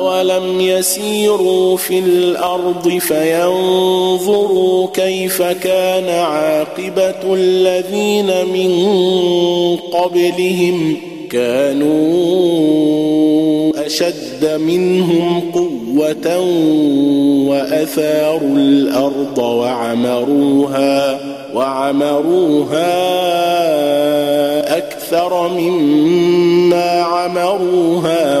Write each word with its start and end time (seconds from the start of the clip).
أولم 0.00 0.60
يسيروا 0.60 1.76
في 1.76 1.98
الأرض 1.98 2.88
فينظروا 2.98 4.86
كيف 4.94 5.42
كان 5.42 6.08
عاقبة 6.08 7.34
الذين 7.34 8.26
من 8.26 8.86
قبلهم 9.76 10.96
كانوا 11.30 11.90
أشد 13.86 14.60
منهم 14.60 15.42
قوة 15.54 16.38
وأثاروا 17.48 18.56
الأرض 18.56 19.38
وعمروها 19.38 21.20
وعمروها 21.54 22.90
أكثر 24.76 25.48
مما 25.48 27.02
عمروها 27.02 28.40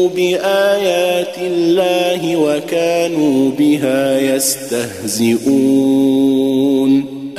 كذبوا 0.00 0.08
بآيات 0.08 1.36
الله 1.42 2.36
وكانوا 2.36 3.50
بها 3.58 4.36
يستهزئون. 4.36 5.60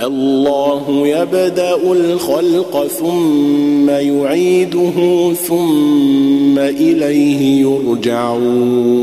الله 0.04 1.08
يبدأ 1.08 1.76
الخلق 1.92 2.88
ثم 2.88 3.90
يعيده 3.90 5.34
ثم 5.48 6.60
إليه 6.60 7.62
يرجعون. 7.62 9.02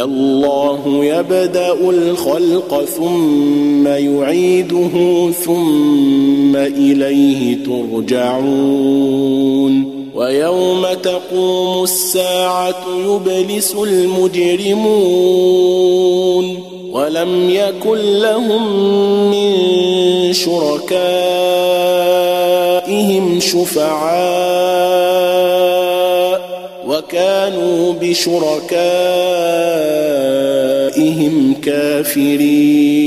الله 0.00 1.04
يبدأ 1.04 1.90
الخلق 1.90 2.84
ثم 2.84 3.86
يعيده 3.86 5.30
ثم 5.44 6.56
إليه 6.56 7.56
ترجعون. 7.64 9.16
ويوم 10.16 10.86
تقوم 11.02 11.84
الساعة 11.84 12.84
يبلس 13.06 13.74
المجرمون 13.74 15.16
ولم 16.92 17.50
يكن 17.50 17.98
لهم 17.98 18.90
من 19.30 19.52
شركائهم 20.32 21.00
شفعاء 23.40 24.76
وكانوا 26.88 27.92
بشركائهم 28.00 28.66
كافرين. 31.62 33.06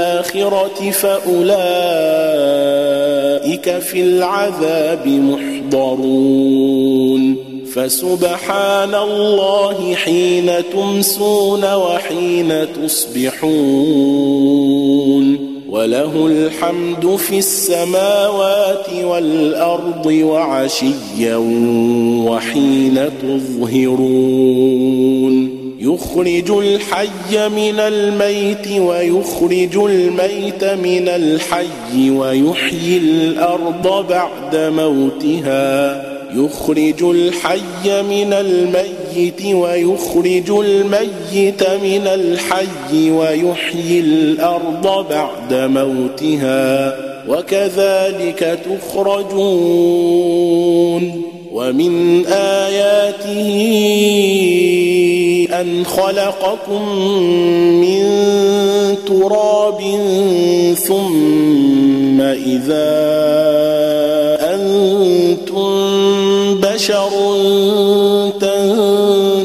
الآخرة 0.00 0.90
فأولئك 0.90 1.56
في 3.78 4.02
العذاب 4.02 5.06
محضرون. 5.06 7.36
فسبحان 7.74 8.94
الله 8.94 9.94
حين 9.94 10.52
تمسون 10.72 11.74
وحين 11.74 12.66
تصبحون. 12.84 14.30
وله 15.70 16.26
الحمد 16.26 17.16
في 17.16 17.38
السماوات 17.38 18.86
والأرض 19.04 20.06
وعشيا 20.06 21.36
وحين 22.26 23.10
تظهرون. 23.22 24.70
يخرج 25.82 26.50
الحي 26.50 27.48
من 27.48 27.80
الميت 27.80 28.68
ويخرج 28.80 29.76
الميت 29.76 30.64
من 30.64 31.08
الحي 31.08 32.10
ويحيي 32.10 32.96
الأرض 32.96 34.06
بعد 34.08 34.56
موتها. 34.56 36.02
يخرج 36.34 37.02
الحي 37.02 38.02
من 38.02 38.32
الميت 38.32 39.54
ويخرج 39.54 40.50
الميت 40.50 41.70
من 41.82 42.06
الحي 42.06 43.10
ويحيي 43.10 44.00
الأرض 44.00 45.06
بعد 45.10 45.54
موتها. 45.54 46.96
وكذلك 47.28 48.58
تخرجون. 48.92 50.00
ومن 51.52 52.26
آياته 52.26 53.50
ان 55.60 55.84
خلقكم 55.84 56.98
من 57.80 58.04
تراب 59.06 59.80
ثم 60.86 62.20
اذا 62.20 63.20
بشر 66.80 67.10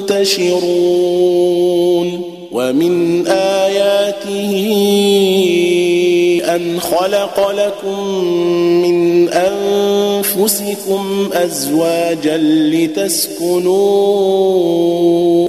تنتشرون 0.06 0.62
ومن 2.52 3.28
آياته 3.28 4.52
أن 6.56 6.80
خلق 6.80 7.52
لكم 7.52 8.10
من 8.82 9.30
أنفسكم 9.30 11.06
أزواجا 11.34 12.38
لتسكنوا 13.58 13.76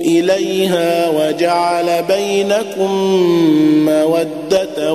إليها 0.00 1.10
وجعل 1.10 2.02
بينكم 2.02 2.90
مودة 3.86 4.94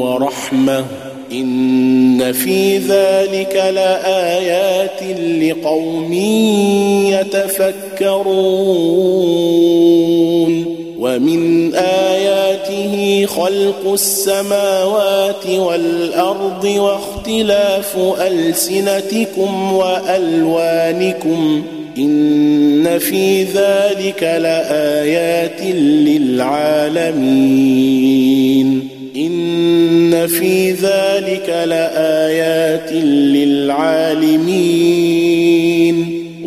ورحمة 0.00 0.84
إن 1.32 2.32
في 2.32 2.78
ذلك 2.78 3.56
لآيات 3.74 5.02
لقوم 5.42 6.12
يتفكرون 9.70 10.76
ومن 10.98 11.74
آياته 11.74 12.19
خلق 13.36 13.92
السماوات 13.92 15.46
والأرض 15.46 16.64
واختلاف 16.64 17.96
ألسنتكم 18.20 19.72
وألوانكم 19.72 21.62
إن 21.98 22.98
في 22.98 23.42
ذلك 23.42 24.22
لآيات 24.22 25.62
للعالمين 26.10 27.30
إن 29.16 30.26
في 30.26 30.72
ذلك 30.72 31.48
لآيات 31.48 32.92
للعالمين 32.92 34.50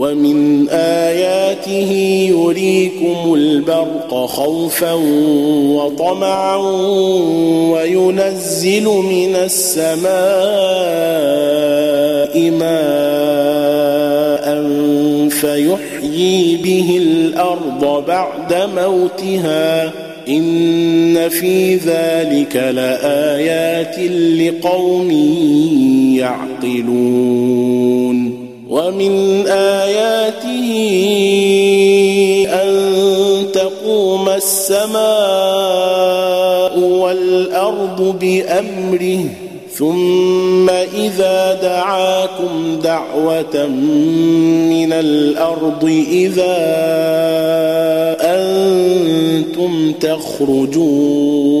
ومن 0.00 0.68
آياته 0.68 1.92
يريكم 2.30 3.34
البرق 3.34 4.26
خوفا 4.26 4.92
وطمعا 5.74 6.56
وينزل 7.72 8.84
من 8.84 9.36
السماء 9.36 10.10
ماء 12.50 13.70
فيحيي 15.28 16.56
به 16.56 16.98
الأرض 17.02 18.04
بعد 18.06 18.54
موتها 18.76 19.92
إن 20.28 21.28
في 21.28 21.76
ذلك 21.76 22.56
لآيات 22.56 23.98
لقوم 24.38 25.10
يعقلون 26.16 27.90
ومن 28.70 29.46
آياته 29.46 30.68
أن 32.48 32.70
تقوم 33.52 34.28
السماء 34.28 35.00
والأرض 36.78 38.16
بأمره 38.20 39.24
ثم 39.74 40.70
إذا 40.70 41.58
دعاكم 41.62 42.80
دعوة 42.84 43.66
من 44.70 44.92
الأرض 44.92 45.84
إذا 46.10 46.56
أنتم 48.20 49.92
تخرجون. 49.92 51.60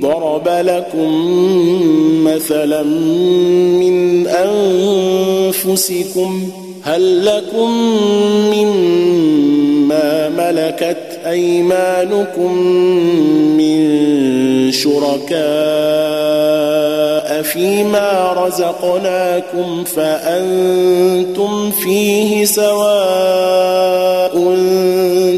ضرب 0.00 0.48
لكم 0.48 1.10
مثلا 2.24 2.82
من 2.82 4.26
أنفسكم 5.56 6.50
هل 6.82 7.26
لكم 7.26 7.70
مما 8.54 10.28
ملكت 10.28 11.18
أيمانكم 11.26 12.58
من 13.56 13.86
شركاء 14.72 15.36
فيما 17.42 18.32
رزقناكم 18.32 19.84
فأنتم 19.84 21.70
فيه 21.70 22.44
سواء 22.44 23.96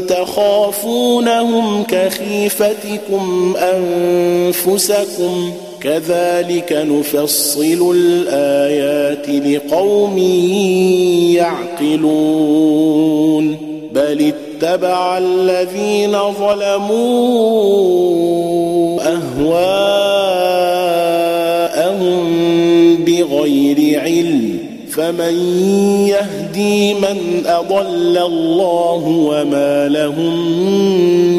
تخافونهم 0.07 1.68
كخيفتكم 2.09 3.55
أنفسكم 3.57 5.51
كذلك 5.81 6.85
نفصل 6.91 7.95
الآيات 7.95 9.29
لقوم 9.29 10.17
يعقلون 11.81 13.57
بل 13.93 14.33
اتبع 14.33 15.17
الذين 15.17 16.17
ظلموا 16.39 17.39
أهواءهم 19.01 19.79
بغير 23.05 23.99
علم 23.99 24.69
فمن 24.91 25.33
يهدي 26.07 26.93
من 26.93 27.43
أضل 27.45 28.17
الله 28.17 29.03
وما 29.07 29.87
لهم 29.87 31.38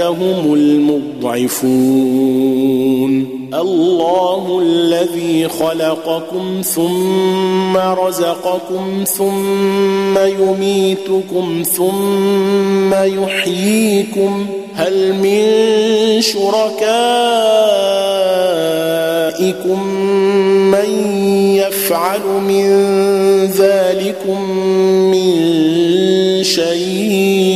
هم 0.00 0.54
المضعفون. 0.54 1.86
الله 3.54 4.62
الذي 4.62 5.48
خلقكم 5.48 6.60
ثم 6.62 7.76
رزقكم 7.76 9.04
ثم 9.04 10.18
يميتكم 10.18 11.62
ثم 11.76 12.94
يحييكم. 12.94 14.46
هل 14.74 15.14
من 15.14 15.42
شركائكم 16.20 16.86
من 20.70 20.90
يفعل 21.56 22.20
من 22.48 22.66
ذلكم 23.46 24.50
من 25.10 25.34
شيء؟ 26.42 27.55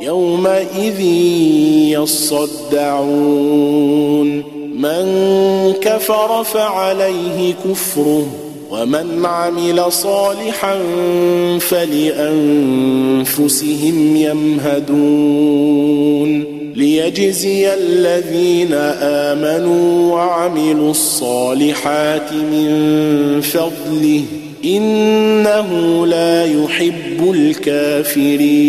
يومئذ 0.00 1.00
يصدعون 2.70 3.48
من 4.74 5.04
كفر 5.80 6.44
فعليه 6.44 7.54
كفره 7.64 8.26
ومن 8.70 9.26
عمل 9.26 9.92
صالحا 9.92 10.78
فلأنفسهم 11.60 12.36
يمهدون 14.16 15.78
ليجزي 16.76 17.74
الذين 17.74 18.72
آمنوا 19.02 20.12
وعملوا 20.12 20.90
الصالحات 20.90 22.32
من 22.32 23.40
فضله 23.40 24.22
إنه 24.64 26.06
لا 26.06 26.44
يحب 26.44 27.30
الكافرين 27.34 28.68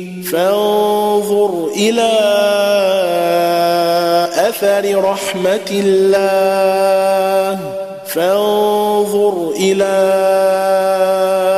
فانظر 0.31 1.67
إلى 1.75 2.11
أثر 4.49 5.03
رحمة 5.03 5.71
الله. 5.71 7.59
فانظر 8.05 9.51
إلى 9.55 10.11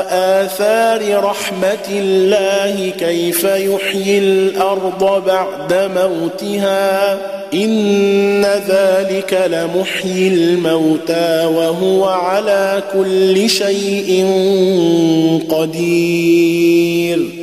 آثار 0.10 1.24
رحمة 1.24 1.88
الله. 1.89 2.89
كيف 3.00 3.44
يحيي 3.44 4.18
الأرض 4.20 5.24
بعد 5.25 5.92
موتها. 5.96 7.18
إن 7.53 8.46
ذلك 8.46 9.50
لمحيي 9.51 10.27
الموتى 10.27 11.46
وهو 11.46 12.06
على 12.06 12.84
كل 12.94 13.50
شيء 13.50 14.25
قدير. 15.50 17.43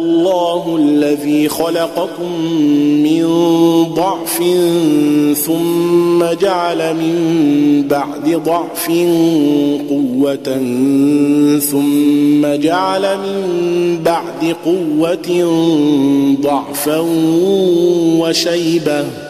الله 0.00 0.76
الذي 0.76 1.48
خلقكم 1.48 2.32
من 3.02 3.24
ضعف 3.94 4.36
ثم 5.36 6.24
جعل 6.40 6.94
من 6.94 7.84
بعد 7.90 8.42
ضعف 8.44 8.88
قوة 9.90 10.58
ثم 11.58 12.46
جعل 12.62 13.02
من 13.02 13.98
بعد 14.04 14.56
قوة 14.64 15.48
ضعفا 16.42 16.98
وشيبة 18.20 19.29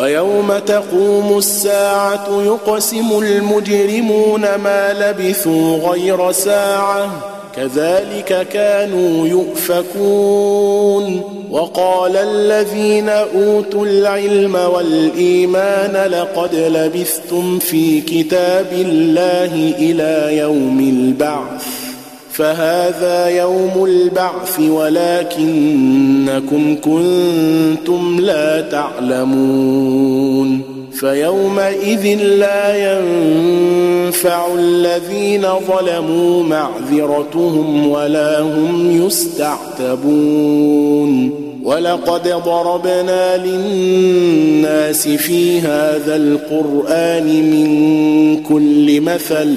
ويوم 0.00 0.58
تقوم 0.58 1.38
الساعة 1.38 2.42
يقسم 2.42 3.18
المجرمون 3.18 4.40
ما 4.40 4.92
لبثوا 4.92 5.76
غير 5.76 6.32
ساعة 6.32 7.10
كذلك 7.56 8.48
كانوا 8.52 9.26
يؤفكون 9.28 11.22
وقال 11.50 12.16
الذين 12.16 13.08
أوتوا 13.08 13.86
العلم 13.86 14.54
والإيمان 14.54 16.10
لقد 16.10 16.54
لبثتم 16.54 17.58
في 17.58 18.00
كتاب 18.00 18.72
الله 18.72 19.74
إلى 19.78 20.38
يوم 20.38 20.80
البعث 20.80 21.79
فهذا 22.40 23.28
يوم 23.28 23.84
البعث 23.84 24.60
ولكنكم 24.60 26.76
كنتم 26.76 28.20
لا 28.20 28.60
تعلمون 28.60 30.60
فيومئذ 30.92 32.22
لا 32.22 32.92
ينفع 32.92 34.54
الذين 34.54 35.46
ظلموا 35.68 36.42
معذرتهم 36.42 37.88
ولا 37.88 38.40
هم 38.40 39.06
يستعتبون 39.06 40.50
ولقد 41.64 42.28
ضربنا 42.28 43.36
للناس 43.36 45.08
في 45.08 45.60
هذا 45.60 46.16
القرآن 46.16 47.26
من 47.26 48.42
كل 48.42 49.00
مثل 49.00 49.56